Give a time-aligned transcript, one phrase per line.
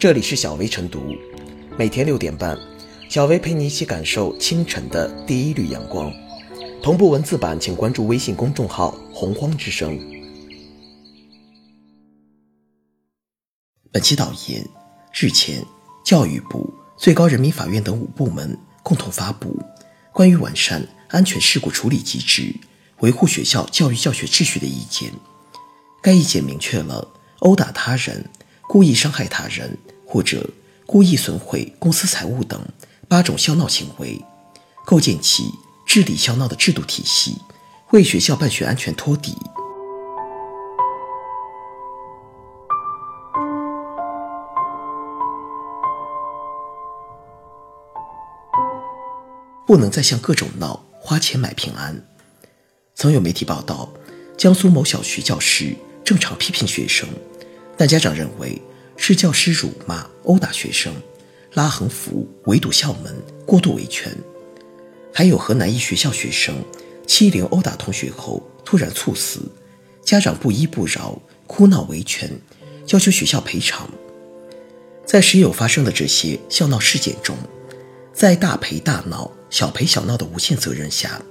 [0.00, 1.14] 这里是小薇晨读，
[1.76, 2.58] 每天六点半，
[3.10, 6.10] 小薇陪你一起感受清晨的第一缕阳光。
[6.82, 10.00] 同步文字版，请关注微信公众号“洪荒之声”。
[13.92, 14.66] 本期导言：
[15.12, 15.62] 日前，
[16.02, 19.50] 教育部、最高人民法院等五部门共同发布
[20.14, 22.54] 《关于完善安全事故处理机制、
[23.00, 25.10] 维护学校教育教学秩序的意见》。
[26.00, 27.06] 该意见明确了
[27.40, 28.30] 殴打他人、
[28.66, 29.76] 故意伤害他人
[30.10, 30.44] 或者
[30.86, 32.60] 故意损毁公私财物等
[33.06, 34.20] 八种校闹行为，
[34.84, 35.44] 构建起
[35.86, 37.36] 治理校闹的制度体系，
[37.92, 39.36] 为学校办学安全托底。
[49.64, 52.04] 不能再向各种闹花钱买平安。
[52.96, 53.88] 曾有媒体报道，
[54.36, 55.76] 江苏某小学教师。
[56.02, 57.08] 正常批评学生，
[57.76, 58.60] 但家长认为
[59.02, 60.94] 是教师辱骂、殴打学生，
[61.54, 64.14] 拉横幅、围堵校门，过度维权。
[65.10, 66.54] 还有河南一学校学生
[67.06, 69.40] 欺凌、殴打同学后突然猝死，
[70.04, 72.30] 家长不依不饶，哭闹维权，
[72.88, 73.90] 要求学校赔偿。
[75.06, 77.34] 在时有发生的这些校闹事件中，
[78.12, 81.22] 在大赔大闹、小赔小闹的无限责任下，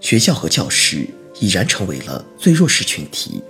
[0.00, 1.04] 学校和教师
[1.40, 3.42] 已然成为了最弱势群体。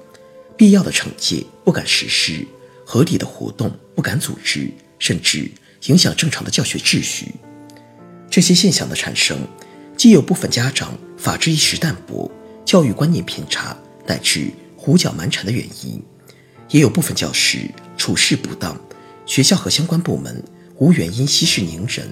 [0.56, 2.44] 必要的惩戒不敢实施，
[2.90, 5.50] 合理的活动不敢组织，甚至
[5.88, 7.34] 影响正常的教学秩序。
[8.30, 9.46] 这些现象的产生，
[9.94, 12.30] 既有部分家长法治意识淡薄、
[12.64, 16.02] 教育观念偏差，乃至胡搅蛮缠的原因，
[16.70, 18.74] 也有部分教师处事不当，
[19.26, 20.42] 学校和相关部门
[20.76, 22.08] 无原因息事宁人，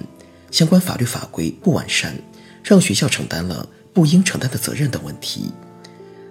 [0.51, 2.15] 相关法律法规不完善，
[2.63, 5.51] 让学校承担了不应承担的责任等问题，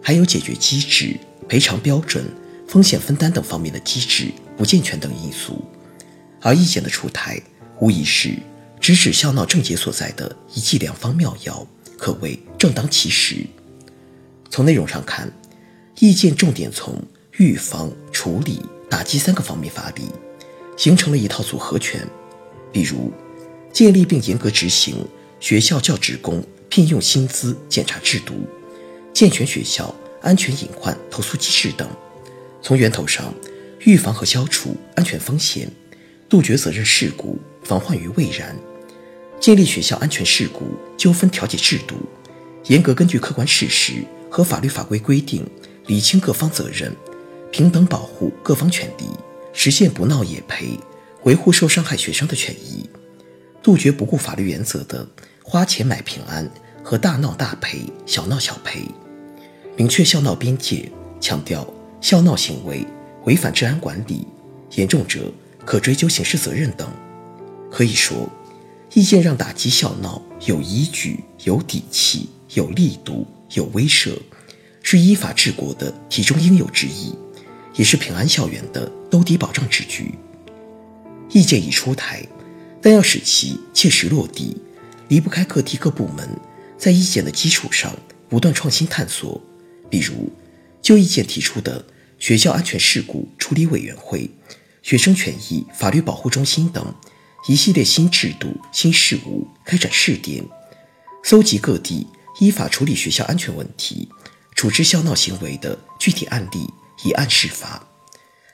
[0.01, 1.19] 还有解决机制。
[1.49, 2.25] 赔偿标准、
[2.67, 5.65] 风险分担等方面的机制不健全等因素，
[6.41, 7.41] 而意见的出台
[7.81, 8.35] 无疑是
[8.81, 13.47] 直指校闹症结所在的一剂良方妙药，可谓正当其时。
[14.51, 15.33] 从内容上看，
[16.01, 17.01] 意见重点从
[17.39, 20.03] 预防、处理、打击三个方面发力，
[20.77, 22.07] 形成了一套组合拳。
[22.73, 23.13] 比如，
[23.73, 25.07] 建立并严格执行
[25.41, 28.35] 学校教职工聘用薪资检查制度，
[29.13, 29.95] 健全学校。
[30.23, 31.89] 安全隐患投诉机制等，
[32.67, 33.33] 从源头上
[33.85, 35.71] 预防和消除安全风险，
[36.29, 38.57] 杜绝责任事故，防患于未然。
[39.39, 41.95] 建立学校安全事故纠纷调解制度，
[42.65, 45.49] 严格根据客观事实和法律法规规定，
[45.87, 46.93] 理清各方责任，
[47.53, 49.05] 平等保护各方权利，
[49.53, 50.77] 实现不闹也赔，
[51.23, 52.91] 维护受伤害学生的权益。
[53.63, 55.09] 杜绝不顾法律原则的
[55.41, 56.51] 花钱买平安
[56.83, 58.83] 和大闹大赔、小闹小赔。
[59.77, 60.91] 明确校闹边界，
[61.21, 61.65] 强调
[62.01, 62.87] 校闹行为
[63.25, 64.27] 违反治安管理，
[64.75, 65.33] 严重者
[65.65, 66.89] 可追究刑事责任等。
[67.71, 68.29] 可以说，
[68.95, 74.17] 意见让打击校闹有依据、有底气、有力度、有威慑，
[74.83, 77.15] 是依法治国的题中应有之义，
[77.75, 80.15] 也是平安校园的兜底保障之举。
[81.31, 82.25] 意见已出台，
[82.81, 84.57] 但要使其切实落地，
[85.09, 86.29] 离不开各地各部门
[86.79, 87.93] 在意见的基础上
[88.29, 89.41] 不断创新探索。
[89.91, 90.31] 比如，
[90.87, 91.85] 就意见提出的
[92.17, 94.31] 学校安全事故处理委员会、
[94.83, 96.95] 学生权益法律保护中心等
[97.49, 100.45] 一系列新制度、新事务开展试点，
[101.25, 102.07] 搜集各地
[102.39, 104.09] 依法处理学校安全问题、
[104.55, 107.89] 处置校闹行为的具体案例，以案释法，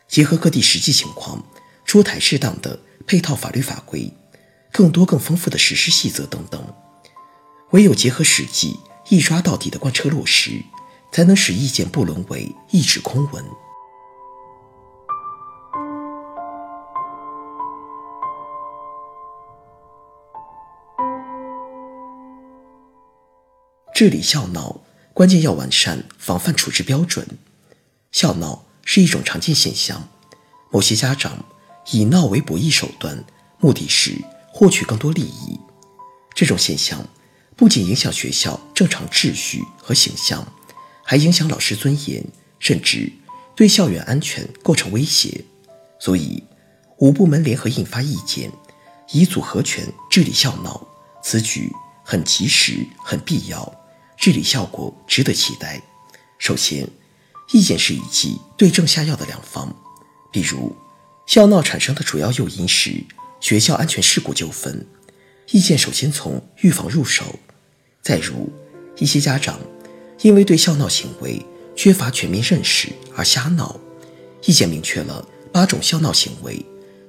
[0.08, 1.44] 结合各地实际情况，
[1.84, 4.10] 出台适当的配套法律法规，
[4.72, 6.66] 更多更丰富的实施细则等等。
[7.72, 8.78] 唯有结合实际，
[9.10, 10.62] 一抓到底的贯彻落实。
[11.12, 13.44] 才能使意见不沦为一纸空文。
[23.94, 24.80] 治理校闹，
[25.12, 27.38] 关键要完善防范处置标准。
[28.10, 30.08] 校闹是一种常见现象，
[30.70, 31.44] 某些家长
[31.92, 33.22] 以闹为博弈手段，
[33.58, 34.16] 目的是
[34.50, 35.60] 获取更多利益。
[36.34, 37.06] 这种现象
[37.54, 40.44] 不仅影响学校正常秩序和形象。
[41.12, 42.24] 还影响老师尊严，
[42.58, 43.12] 甚至
[43.54, 45.44] 对校园安全构成威胁，
[45.98, 46.42] 所以
[47.00, 48.50] 五部门联合印发意见，
[49.10, 50.88] 以组合拳治理校闹，
[51.22, 51.70] 此举
[52.02, 53.70] 很及时、很必要，
[54.16, 55.82] 治理效果值得期待。
[56.38, 56.88] 首先，
[57.52, 59.70] 意见是一剂对症下药的良方，
[60.32, 60.74] 比如
[61.26, 63.04] 校闹产生的主要诱因是
[63.38, 64.86] 学校安全事故纠纷，
[65.50, 67.38] 意见首先从预防入手，
[68.00, 68.50] 再如
[68.96, 69.60] 一些家长。
[70.22, 73.78] 因为对校闹行为缺乏全面认识而瞎闹，
[74.46, 76.64] 意见明确了八种校闹行为，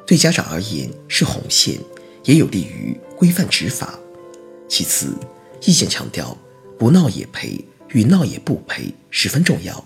[0.06, 1.80] 对家长而言是红线，
[2.26, 3.98] 也有利于规范执法。
[4.68, 5.14] 其次，
[5.62, 6.36] 意见强调
[6.78, 9.84] 不闹也赔与闹也不赔十分重要，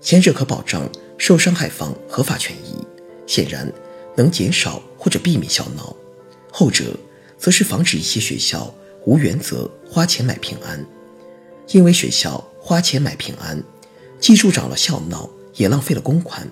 [0.00, 0.88] 前者可保障
[1.18, 2.76] 受伤害方合法权益，
[3.26, 3.70] 显然
[4.16, 5.96] 能减少或者避免笑闹；
[6.52, 6.96] 后者
[7.36, 8.72] 则是防止一些学校
[9.04, 10.86] 无原则花钱买平安，
[11.68, 13.62] 因为学校花钱买平安，
[14.20, 16.46] 既助长了笑闹，也浪费了公款。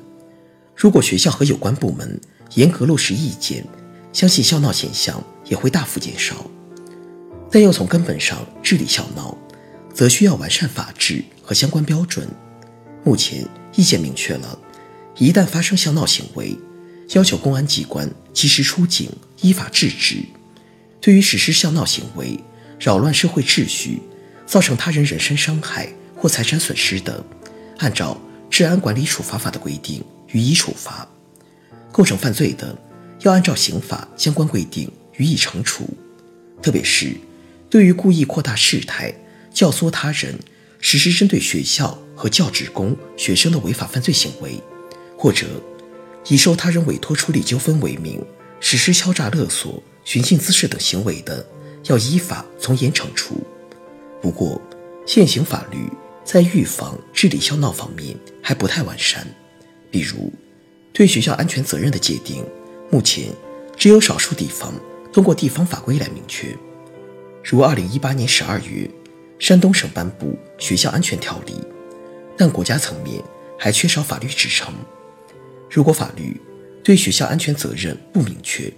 [0.77, 2.21] 如果学校和有关部门
[2.55, 3.65] 严格落实意见，
[4.13, 6.51] 相信笑闹现象也会大幅减少。
[7.51, 9.37] 但要从根本上治理笑闹，
[9.93, 12.29] 则需要完善法制和相关标准。
[13.05, 13.47] 目前
[13.77, 14.59] 意见明确了，
[15.17, 16.59] 一旦发生笑闹行为，
[17.11, 19.09] 要求公安机关及时出警，
[19.43, 20.17] 依法制止。
[21.01, 22.41] 对于实施笑闹行为，
[22.81, 24.01] 扰乱社会秩序，
[24.47, 27.25] 造成他人人身伤害或财产损失的，
[27.79, 28.21] 按照
[28.51, 30.05] 治安管理处罚法的规定。
[30.33, 31.09] 予以处罚，
[31.93, 32.77] 构成犯罪的，
[33.21, 35.89] 要按照刑法相关规定予以惩处。
[36.61, 37.15] 特别是
[37.71, 39.15] 对于故意扩大事态、
[39.53, 40.37] 教唆他人
[40.81, 44.61] 实施针对学校和教职工、学生的违法犯罪行为，
[45.17, 45.47] 或者
[46.27, 48.21] 以受他人委托处理纠纷为名
[48.59, 51.47] 实施敲诈勒索、寻衅滋事等行为的，
[51.85, 53.47] 要依法从严惩处。
[54.25, 54.59] 不过，
[55.05, 55.87] 现行法律
[56.25, 59.27] 在预防、治理笑闹方面还不太完善。
[59.91, 60.33] 比如，
[60.95, 62.43] 对学校安全责任的界定，
[62.91, 63.27] 目前
[63.77, 64.73] 只有少数地方
[65.13, 66.57] 通过地方法规来明确。
[67.45, 68.91] 如二零一八年十二月，
[69.39, 71.53] 山东省颁布《学校安全条例》，
[72.35, 73.23] 但国家层面
[73.59, 74.73] 还缺少法律支撑。
[75.71, 76.41] 如果法律
[76.83, 78.73] 对学校安全责任不明确，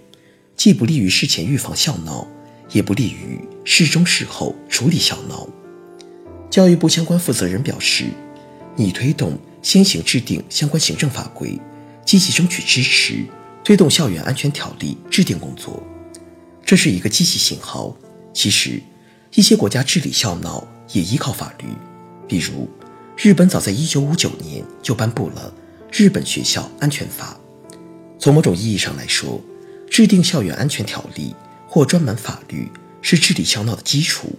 [0.57, 2.27] 既不利于事前预防笑闹，
[2.77, 5.49] 也不利于事中事后处理笑闹。
[6.49, 8.05] 教育部相关负责人表示，
[8.75, 9.37] 拟推动。
[9.63, 11.59] 先行制定相关行政法规，
[12.05, 13.25] 积极争取支持，
[13.65, 15.83] 推动校园安全条例制定工作。
[16.63, 17.93] 这是一个积极信号。
[18.33, 18.81] 其实，
[19.33, 21.65] 一些国家治理校闹也依靠法律，
[22.29, 22.69] 比如
[23.17, 25.53] 日本早在1959年就颁布了
[25.91, 27.37] 《日本学校安全法》。
[28.17, 29.41] 从某种意义上来说，
[29.89, 31.35] 制定校园安全条例
[31.77, 32.67] 或专门法律
[33.03, 34.29] 是治理校闹的基础。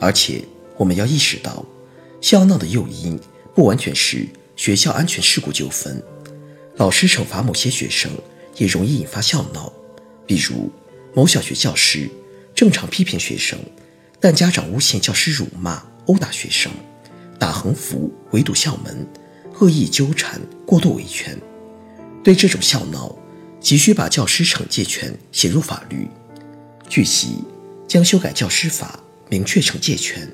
[0.00, 0.42] 而且，
[0.78, 1.62] 我们要意识到，
[2.22, 3.20] 校闹的诱因。
[3.54, 4.26] 不完全是
[4.56, 6.02] 学校安全事故纠纷，
[6.76, 8.10] 老师惩罚某些学生
[8.56, 9.70] 也容易引发校闹，
[10.26, 10.72] 比如
[11.14, 12.08] 某小学教师
[12.54, 13.58] 正常批评学生，
[14.18, 16.72] 但家长诬陷教师辱骂、殴打学生，
[17.38, 19.06] 打横幅、围堵校门，
[19.58, 21.38] 恶意纠缠、过度维权。
[22.24, 23.14] 对这种笑闹，
[23.60, 26.08] 急需把教师惩戒权写入法律。
[26.88, 27.44] 据悉，
[27.86, 30.28] 将修改教师法，明确惩戒权。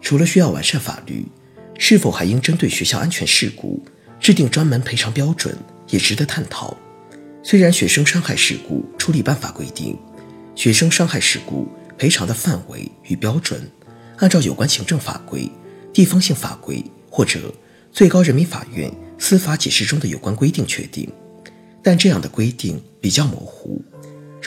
[0.00, 1.26] 除了需要完善法律。
[1.80, 3.80] 是否还应针对学校安全事故
[4.18, 5.56] 制定专门赔偿标准，
[5.90, 6.76] 也值得探讨。
[7.40, 9.96] 虽然学生伤害事故处理办法规定，
[10.56, 13.62] 学生伤害事故赔偿的范围与标准
[14.16, 15.48] 按照有关行政法规、
[15.92, 17.54] 地方性法规或者
[17.92, 21.08] 最高人民法院司法解释中的有关规定确定，
[21.80, 23.80] 但这样的规定比较模糊，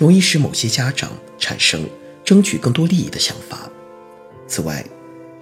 [0.02, 1.88] 容易使某些家长产生
[2.26, 3.70] 争取更多利益的想法。
[4.48, 4.84] 此外，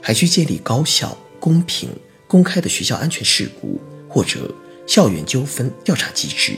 [0.03, 1.17] 还需建立高效。
[1.39, 1.89] 公平、
[2.27, 3.79] 公开的学校安全事故
[4.09, 4.53] 或者
[4.85, 6.51] 校园纠纷调查机制，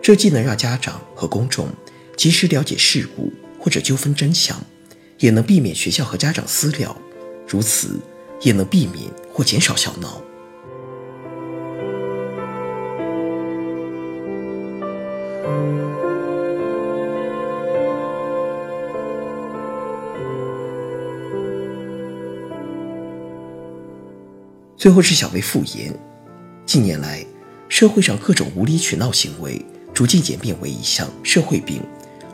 [0.00, 1.68] 这既能让家长和公众
[2.16, 4.56] 及时了解事故或者纠纷真相，
[5.18, 6.96] 也能避免学校和家长私了，
[7.48, 7.98] 如此
[8.40, 10.22] 也能避免或减少笑闹。
[24.78, 25.92] 最后是小薇复言，
[26.64, 27.26] 近年来，
[27.68, 29.60] 社会上各种无理取闹行为
[29.92, 31.82] 逐渐演变为一项社会病，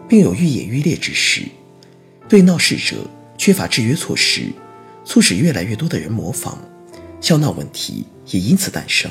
[0.07, 1.49] 并有愈演愈烈之势。
[2.29, 2.97] 对闹事者
[3.39, 4.53] 缺乏制约措施，
[5.07, 6.59] 促使越来越多的人模仿，
[7.19, 9.11] 笑闹问题也因此诞生。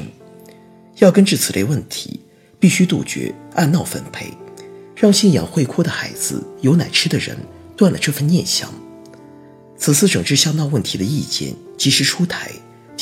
[1.00, 2.20] 要根治此类问题，
[2.60, 4.32] 必须杜绝按闹分配，
[4.96, 7.36] 让信仰会哭的孩子有奶吃的人
[7.75, 8.72] 断了这份念想。
[9.75, 12.52] 此次整治笑闹问题的意见及时出台。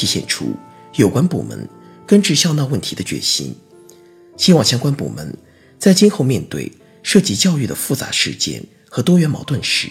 [0.01, 0.55] 体现出
[0.95, 1.69] 有关部门
[2.07, 3.55] 根治笑闹问题的决心。
[4.35, 5.37] 希望相关部门
[5.77, 6.71] 在今后面对
[7.03, 9.89] 涉及教育的复杂事件和多元矛盾时，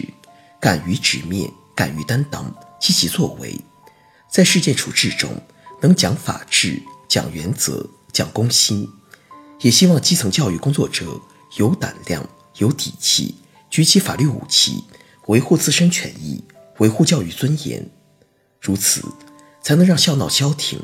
[0.59, 3.57] 敢于直面、敢于担当、积极作为，
[4.29, 5.29] 在事件处置中
[5.81, 8.85] 能讲法治、讲原则、讲公心。
[9.61, 11.05] 也希望基层教育工作者
[11.55, 12.27] 有胆量、
[12.57, 13.35] 有底气，
[13.69, 14.83] 举起法律武器，
[15.27, 16.43] 维护自身权益，
[16.79, 17.89] 维护教育尊严。
[18.59, 19.01] 如此。
[19.61, 20.83] 才能让校闹消停，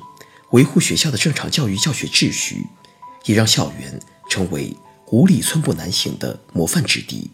[0.52, 2.68] 维护学校的正常教育教学秩序，
[3.26, 4.76] 也让校园成为
[5.08, 7.32] 无理寸步难行的模范之地。